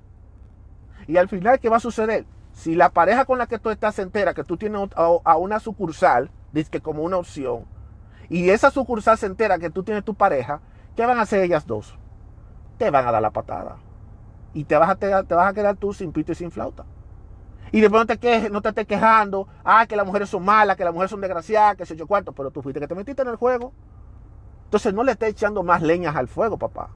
[1.06, 2.26] Y al final, ¿qué va a suceder?
[2.54, 5.60] Si la pareja con la que tú estás se entera que tú tienes a una
[5.60, 7.64] sucursal, dice como una opción,
[8.28, 10.60] y esa sucursal se entera que tú tienes tu pareja,
[10.96, 11.98] ¿qué van a hacer ellas dos?
[12.78, 13.76] Te van a dar la patada.
[14.54, 16.84] Y te vas a, te, vas a quedar tú sin pito y sin flauta.
[17.72, 20.76] Y después no te, quejes, no te estés quejando, ah, que las mujeres son malas,
[20.76, 23.22] que las mujeres son desgraciadas, que sé yo cuánto, pero tú fuiste que te metiste
[23.22, 23.72] en el juego.
[24.64, 26.88] Entonces no le estés echando más leñas al fuego, papá.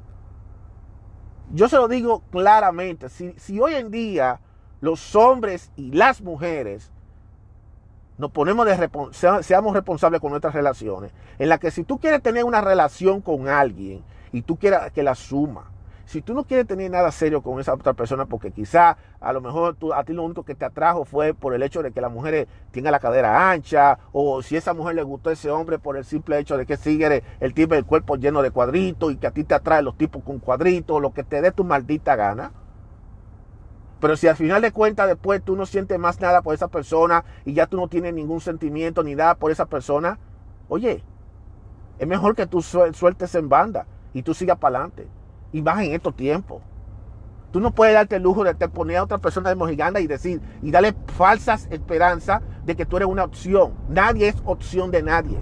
[1.52, 4.40] Yo se lo digo claramente, si, si hoy en día
[4.80, 6.92] los hombres y las mujeres
[8.18, 8.90] nos ponemos de
[9.42, 11.12] seamos responsables con nuestras relaciones.
[11.38, 14.02] En la que si tú quieres tener una relación con alguien
[14.32, 15.70] y tú quieras que la suma,
[16.06, 19.40] si tú no quieres tener nada serio con esa otra persona, porque quizá a lo
[19.40, 22.08] mejor a ti lo único que te atrajo fue por el hecho de que la
[22.08, 25.96] mujer tenga la cadera ancha, o si esa mujer le gustó a ese hombre por
[25.96, 29.26] el simple hecho de que sigue el tipo del cuerpo lleno de cuadritos y que
[29.26, 32.52] a ti te atrae los tipos con cuadritos, lo que te dé tu maldita gana.
[34.00, 37.24] Pero si al final de cuentas después tú no sientes más nada por esa persona
[37.44, 40.18] y ya tú no tienes ningún sentimiento ni nada por esa persona,
[40.68, 41.02] oye,
[41.98, 45.08] es mejor que tú sueltes en banda y tú sigas para adelante.
[45.52, 46.62] Y más en estos tiempos.
[47.52, 50.06] Tú no puedes darte el lujo de te poner a otra persona de mojiganda y
[50.06, 53.72] decir y darle falsas esperanzas de que tú eres una opción.
[53.88, 55.38] Nadie es opción de nadie.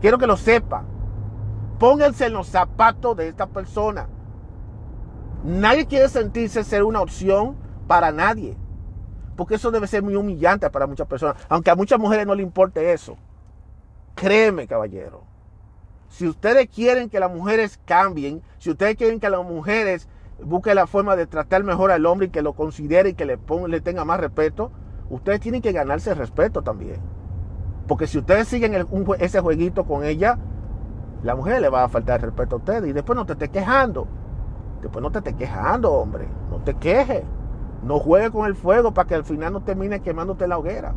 [0.00, 0.84] Quiero que lo sepa.
[1.78, 4.08] Pónganse en los zapatos de esta persona.
[5.44, 7.54] Nadie quiere sentirse ser una opción
[7.86, 8.56] para nadie.
[9.36, 11.36] Porque eso debe ser muy humillante para muchas personas.
[11.50, 13.16] Aunque a muchas mujeres no le importe eso.
[14.14, 15.22] Créeme, caballero.
[16.08, 20.08] Si ustedes quieren que las mujeres cambien, si ustedes quieren que las mujeres
[20.42, 23.36] busquen la forma de tratar mejor al hombre y que lo considere y que le,
[23.80, 24.72] tenga más respeto,
[25.10, 27.00] ustedes tienen que ganarse el respeto también.
[27.86, 28.86] Porque si ustedes siguen
[29.18, 30.38] ese jueguito con ella,
[31.22, 33.50] la mujer le va a faltar el respeto a ustedes y después no te estés
[33.50, 34.08] quejando.
[34.84, 36.28] Después no te estés quejando, hombre.
[36.50, 37.22] No te quejes.
[37.82, 40.94] No juegues con el fuego para que al final no termine quemándote la hoguera.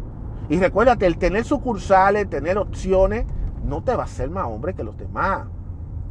[0.50, 3.26] Y recuérdate, el tener sucursales, tener opciones,
[3.64, 5.48] no te va a hacer más hombre que los demás.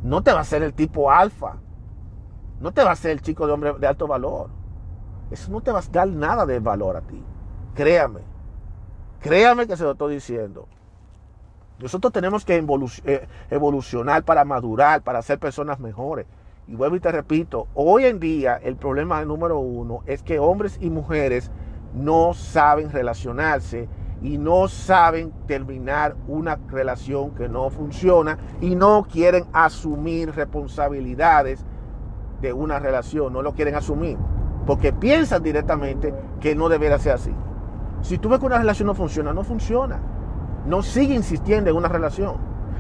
[0.03, 1.57] No te va a hacer el tipo alfa.
[2.61, 4.49] No te va a hacer el chico de hombre de alto valor.
[5.31, 7.23] Eso no te va a dar nada de valor a ti.
[7.75, 8.21] Créame.
[9.21, 10.67] Créame que se lo estoy diciendo.
[11.79, 16.27] Nosotros tenemos que eh, evolucionar para madurar, para ser personas mejores.
[16.69, 20.79] Y vuelvo y te repito, hoy en día el problema número uno es que hombres
[20.81, 21.53] y mujeres
[21.95, 23.89] no saben relacionarse
[24.21, 31.65] y no saben terminar una relación que no funciona y no quieren asumir responsabilidades
[32.41, 34.19] de una relación, no lo quieren asumir,
[34.67, 37.33] porque piensan directamente que no debería ser así.
[38.01, 40.01] Si tú ves que una relación no funciona, no funciona.
[40.67, 42.39] No sigue insistiendo en una relación.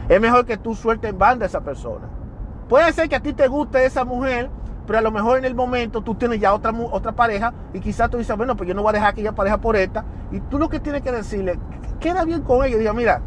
[0.08, 2.25] Es mejor que tú sueltes en banda a esa persona
[2.68, 4.50] Puede ser que a ti te guste esa mujer,
[4.86, 8.10] pero a lo mejor en el momento tú tienes ya otra, otra pareja y quizás
[8.10, 10.04] tú dices, bueno, pues yo no voy a dejar aquella pareja por esta.
[10.32, 11.58] Y tú lo que tienes que decirle,
[12.00, 12.76] queda bien con ella.
[12.76, 13.20] Diga, mira,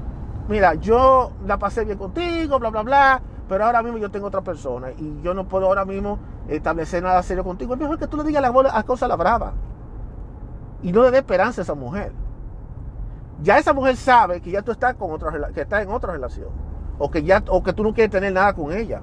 [0.48, 4.42] mira, yo la pasé bien contigo, bla, bla, bla, pero ahora mismo yo tengo otra
[4.42, 7.74] persona y yo no puedo ahora mismo establecer nada serio contigo.
[7.74, 9.54] Es mejor que tú le digas las, cosas a la brava.
[10.82, 12.12] y no le dé esperanza a esa mujer.
[13.42, 16.50] Ya esa mujer sabe que ya tú estás con otra que estás en otra relación
[16.98, 19.02] o que ya o que tú no quieres tener nada con ella.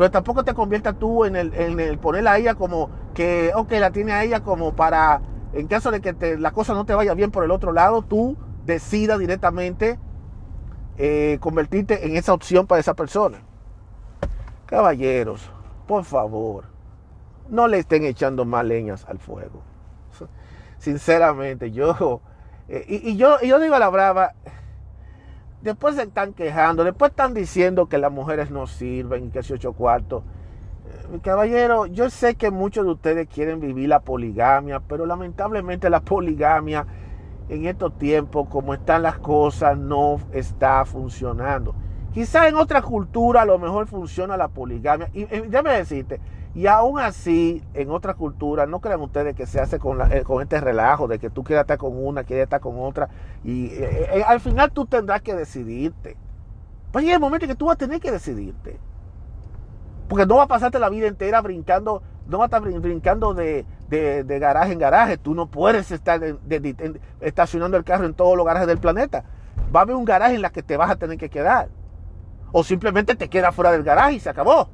[0.00, 3.72] Pero tampoco te conviertas tú en el, en el ponerla a ella como que, ok,
[3.72, 5.20] la tiene a ella como para,
[5.52, 8.38] en caso de que la cosa no te vaya bien por el otro lado, tú
[8.64, 9.98] decida directamente
[10.96, 13.42] eh, convertirte en esa opción para esa persona.
[14.64, 15.52] Caballeros,
[15.86, 16.64] por favor,
[17.50, 19.60] no le estén echando más leñas al fuego.
[20.78, 22.22] Sinceramente, yo,
[22.68, 24.32] eh, y, yo, yo digo a la brava,
[25.62, 29.50] después se están quejando, después están diciendo que las mujeres no sirven y que es
[29.50, 30.22] ocho cuartos.
[31.10, 36.00] Mi caballero, yo sé que muchos de ustedes quieren vivir la poligamia, pero lamentablemente la
[36.00, 36.86] poligamia
[37.48, 41.74] en estos tiempos, como están las cosas, no está funcionando.
[42.12, 45.10] Quizá en otra cultura a lo mejor funciona la poligamia.
[45.12, 46.20] Y, déjame decirte,
[46.54, 50.42] y aún así, en otra cultura, no crean ustedes que se hace con, eh, con
[50.42, 53.08] este relajo de que tú quieras estar con una, quieras estar con otra.
[53.44, 56.16] Y eh, eh, al final tú tendrás que decidirte.
[56.90, 58.80] Pues llega el momento que tú vas a tener que decidirte.
[60.08, 63.64] Porque no va a pasarte la vida entera brincando, no va a estar brincando de,
[64.26, 65.18] garaje en garaje.
[65.18, 66.20] Tú no puedes estar
[67.20, 69.22] estacionando el carro en todos los garajes del planeta.
[69.74, 71.68] Va a haber un garaje en la que te vas a tener que quedar.
[72.50, 74.68] O simplemente te quedas fuera del garaje y se acabó.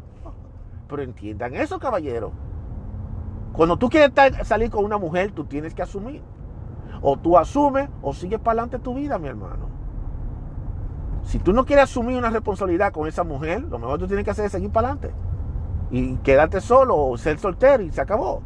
[0.89, 2.33] Pero entiendan eso, caballero.
[3.53, 4.13] Cuando tú quieres
[4.47, 6.23] salir con una mujer, tú tienes que asumir.
[7.01, 9.69] O tú asumes o sigues para adelante tu vida, mi hermano.
[11.23, 14.31] Si tú no quieres asumir una responsabilidad con esa mujer, lo mejor tú tienes que
[14.31, 15.15] hacer es seguir para adelante.
[15.91, 18.43] Y quedarte solo o ser soltero y se acabó.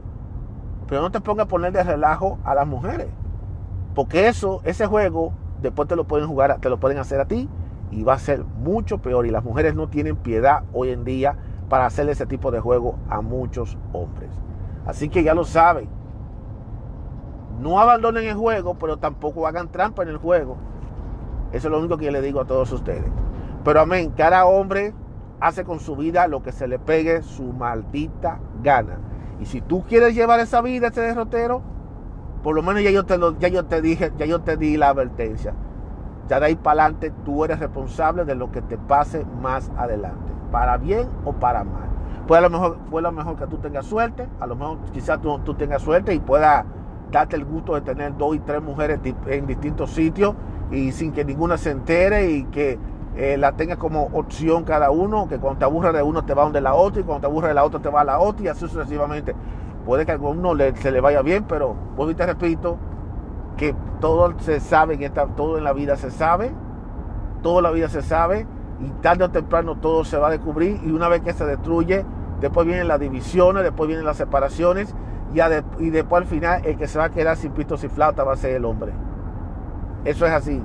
[0.87, 3.09] Pero no te pongas a poner de relajo a las mujeres.
[3.95, 7.49] Porque eso, ese juego, después te lo pueden jugar, te lo pueden hacer a ti
[7.91, 9.27] y va a ser mucho peor.
[9.27, 11.37] Y las mujeres no tienen piedad hoy en día
[11.71, 14.29] para hacer ese tipo de juego a muchos hombres.
[14.85, 15.89] Así que ya lo saben.
[17.59, 20.59] No abandonen el juego, pero tampoco hagan trampa en el juego
[21.53, 23.11] eso es lo único que yo le digo a todos ustedes.
[23.65, 24.95] Pero amén, cada hombre
[25.41, 28.99] hace con su vida lo que se le pegue su maldita gana.
[29.41, 31.63] Y si tú quieres llevar esa vida, ese derrotero,
[32.43, 34.91] por lo menos yo te, lo, ya yo te dije, ya yo te di la
[34.91, 35.55] advertencia.
[36.29, 40.30] Ya de ahí para adelante tú eres responsable de lo que te pase más adelante,
[40.51, 41.89] para bien o para mal.
[42.27, 45.21] Pues a lo mejor, fue lo mejor que tú tengas suerte, a lo mejor quizás
[45.21, 46.65] tú, tú tengas suerte y puedas
[47.11, 50.35] darte el gusto de tener dos y tres mujeres en distintos sitios
[50.71, 52.79] y sin que ninguna se entere y que
[53.17, 56.45] eh, la tenga como opción cada uno, que cuando te aburre de uno te va
[56.45, 58.45] donde la otra y cuando te aburre de la otra te va a la otra
[58.45, 59.35] y así sucesivamente.
[59.85, 62.77] Puede que a alguno le, se le vaya bien, pero vuelvo y te repito
[63.57, 66.53] que todo se sabe, todo en la vida se sabe,
[67.43, 68.47] toda la vida se sabe
[68.81, 72.05] y tarde o temprano todo se va a descubrir y una vez que se destruye,
[72.41, 74.95] después vienen las divisiones, después vienen las separaciones
[75.33, 78.33] y, después al final el que se va a quedar sin pistos y flauta va
[78.33, 78.93] a ser el hombre.
[80.05, 80.63] Eso es así.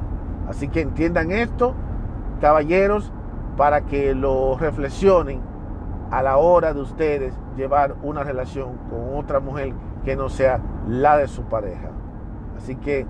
[0.47, 1.75] Así que entiendan esto,
[2.39, 3.11] caballeros,
[3.57, 5.41] para que lo reflexionen
[6.11, 9.73] a la hora de ustedes llevar una relación con otra mujer
[10.03, 11.89] que no sea la de su pareja.
[12.57, 13.05] Así que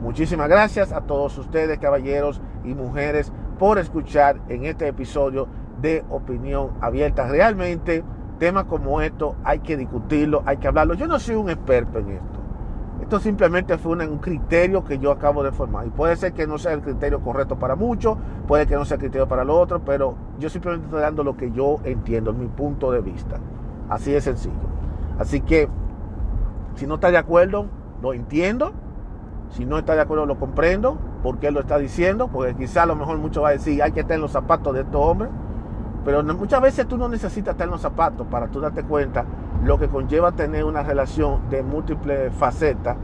[0.00, 5.46] muchísimas gracias a todos ustedes, caballeros y mujeres, por escuchar en este episodio
[5.82, 7.28] de Opinión Abierta.
[7.28, 8.02] Realmente,
[8.38, 10.94] temas como esto hay que discutirlo, hay que hablarlo.
[10.94, 12.40] Yo no soy un experto en esto.
[13.02, 15.86] Esto simplemente fue un, criterio que yo acabo de formar.
[15.86, 18.16] Y puede ser que no sea el criterio correcto para muchos,
[18.48, 21.36] puede que no sea el criterio para los otros, pero yo simplemente estoy dando lo
[21.36, 23.36] que yo entiendo, mi punto de vista.
[23.90, 24.54] Así de sencillo.
[25.18, 25.68] Así que,
[26.76, 27.66] si no está de acuerdo,
[28.00, 28.72] lo entiendo.
[29.50, 31.09] Si no está de acuerdo, lo comprendo.
[31.22, 32.28] Porque él lo está diciendo?
[32.28, 34.74] Porque quizá a lo mejor mucho va a decir, hay que estar en los zapatos
[34.74, 35.30] de estos hombres.
[36.04, 39.24] Pero muchas veces tú no necesitas estar en los zapatos para tú darte cuenta
[39.64, 42.96] lo que conlleva tener una relación de múltiples facetas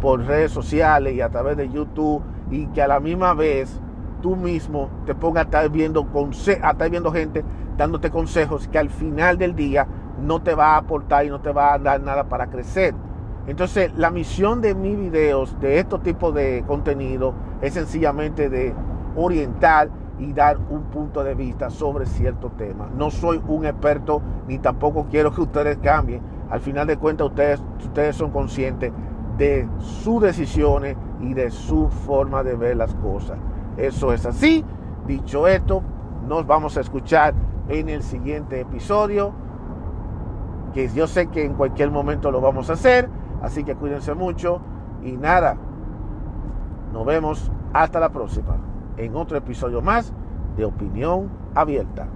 [0.00, 3.80] por redes sociales y a través de YouTube y que a la misma vez
[4.22, 6.06] tú mismo te pongas a estar viendo,
[6.62, 7.44] a estar viendo gente
[7.76, 9.86] dándote consejos que al final del día
[10.20, 12.94] no te va a aportar y no te va a dar nada para crecer.
[13.48, 17.32] Entonces, la misión de mis videos, de estos tipos de contenido,
[17.62, 18.74] es sencillamente de
[19.16, 22.90] orientar y dar un punto de vista sobre cierto tema.
[22.94, 26.20] No soy un experto ni tampoco quiero que ustedes cambien.
[26.50, 28.92] Al final de cuentas ustedes, ustedes son conscientes
[29.38, 33.38] de sus decisiones y de su forma de ver las cosas.
[33.78, 34.62] Eso es así.
[35.06, 35.82] Dicho esto,
[36.28, 37.32] nos vamos a escuchar
[37.68, 39.32] en el siguiente episodio,
[40.74, 43.08] que yo sé que en cualquier momento lo vamos a hacer,
[43.42, 44.60] así que cuídense mucho
[45.02, 45.56] y nada,
[46.92, 48.56] nos vemos hasta la próxima
[48.96, 50.12] en otro episodio más
[50.56, 52.06] de Opinión Abierta.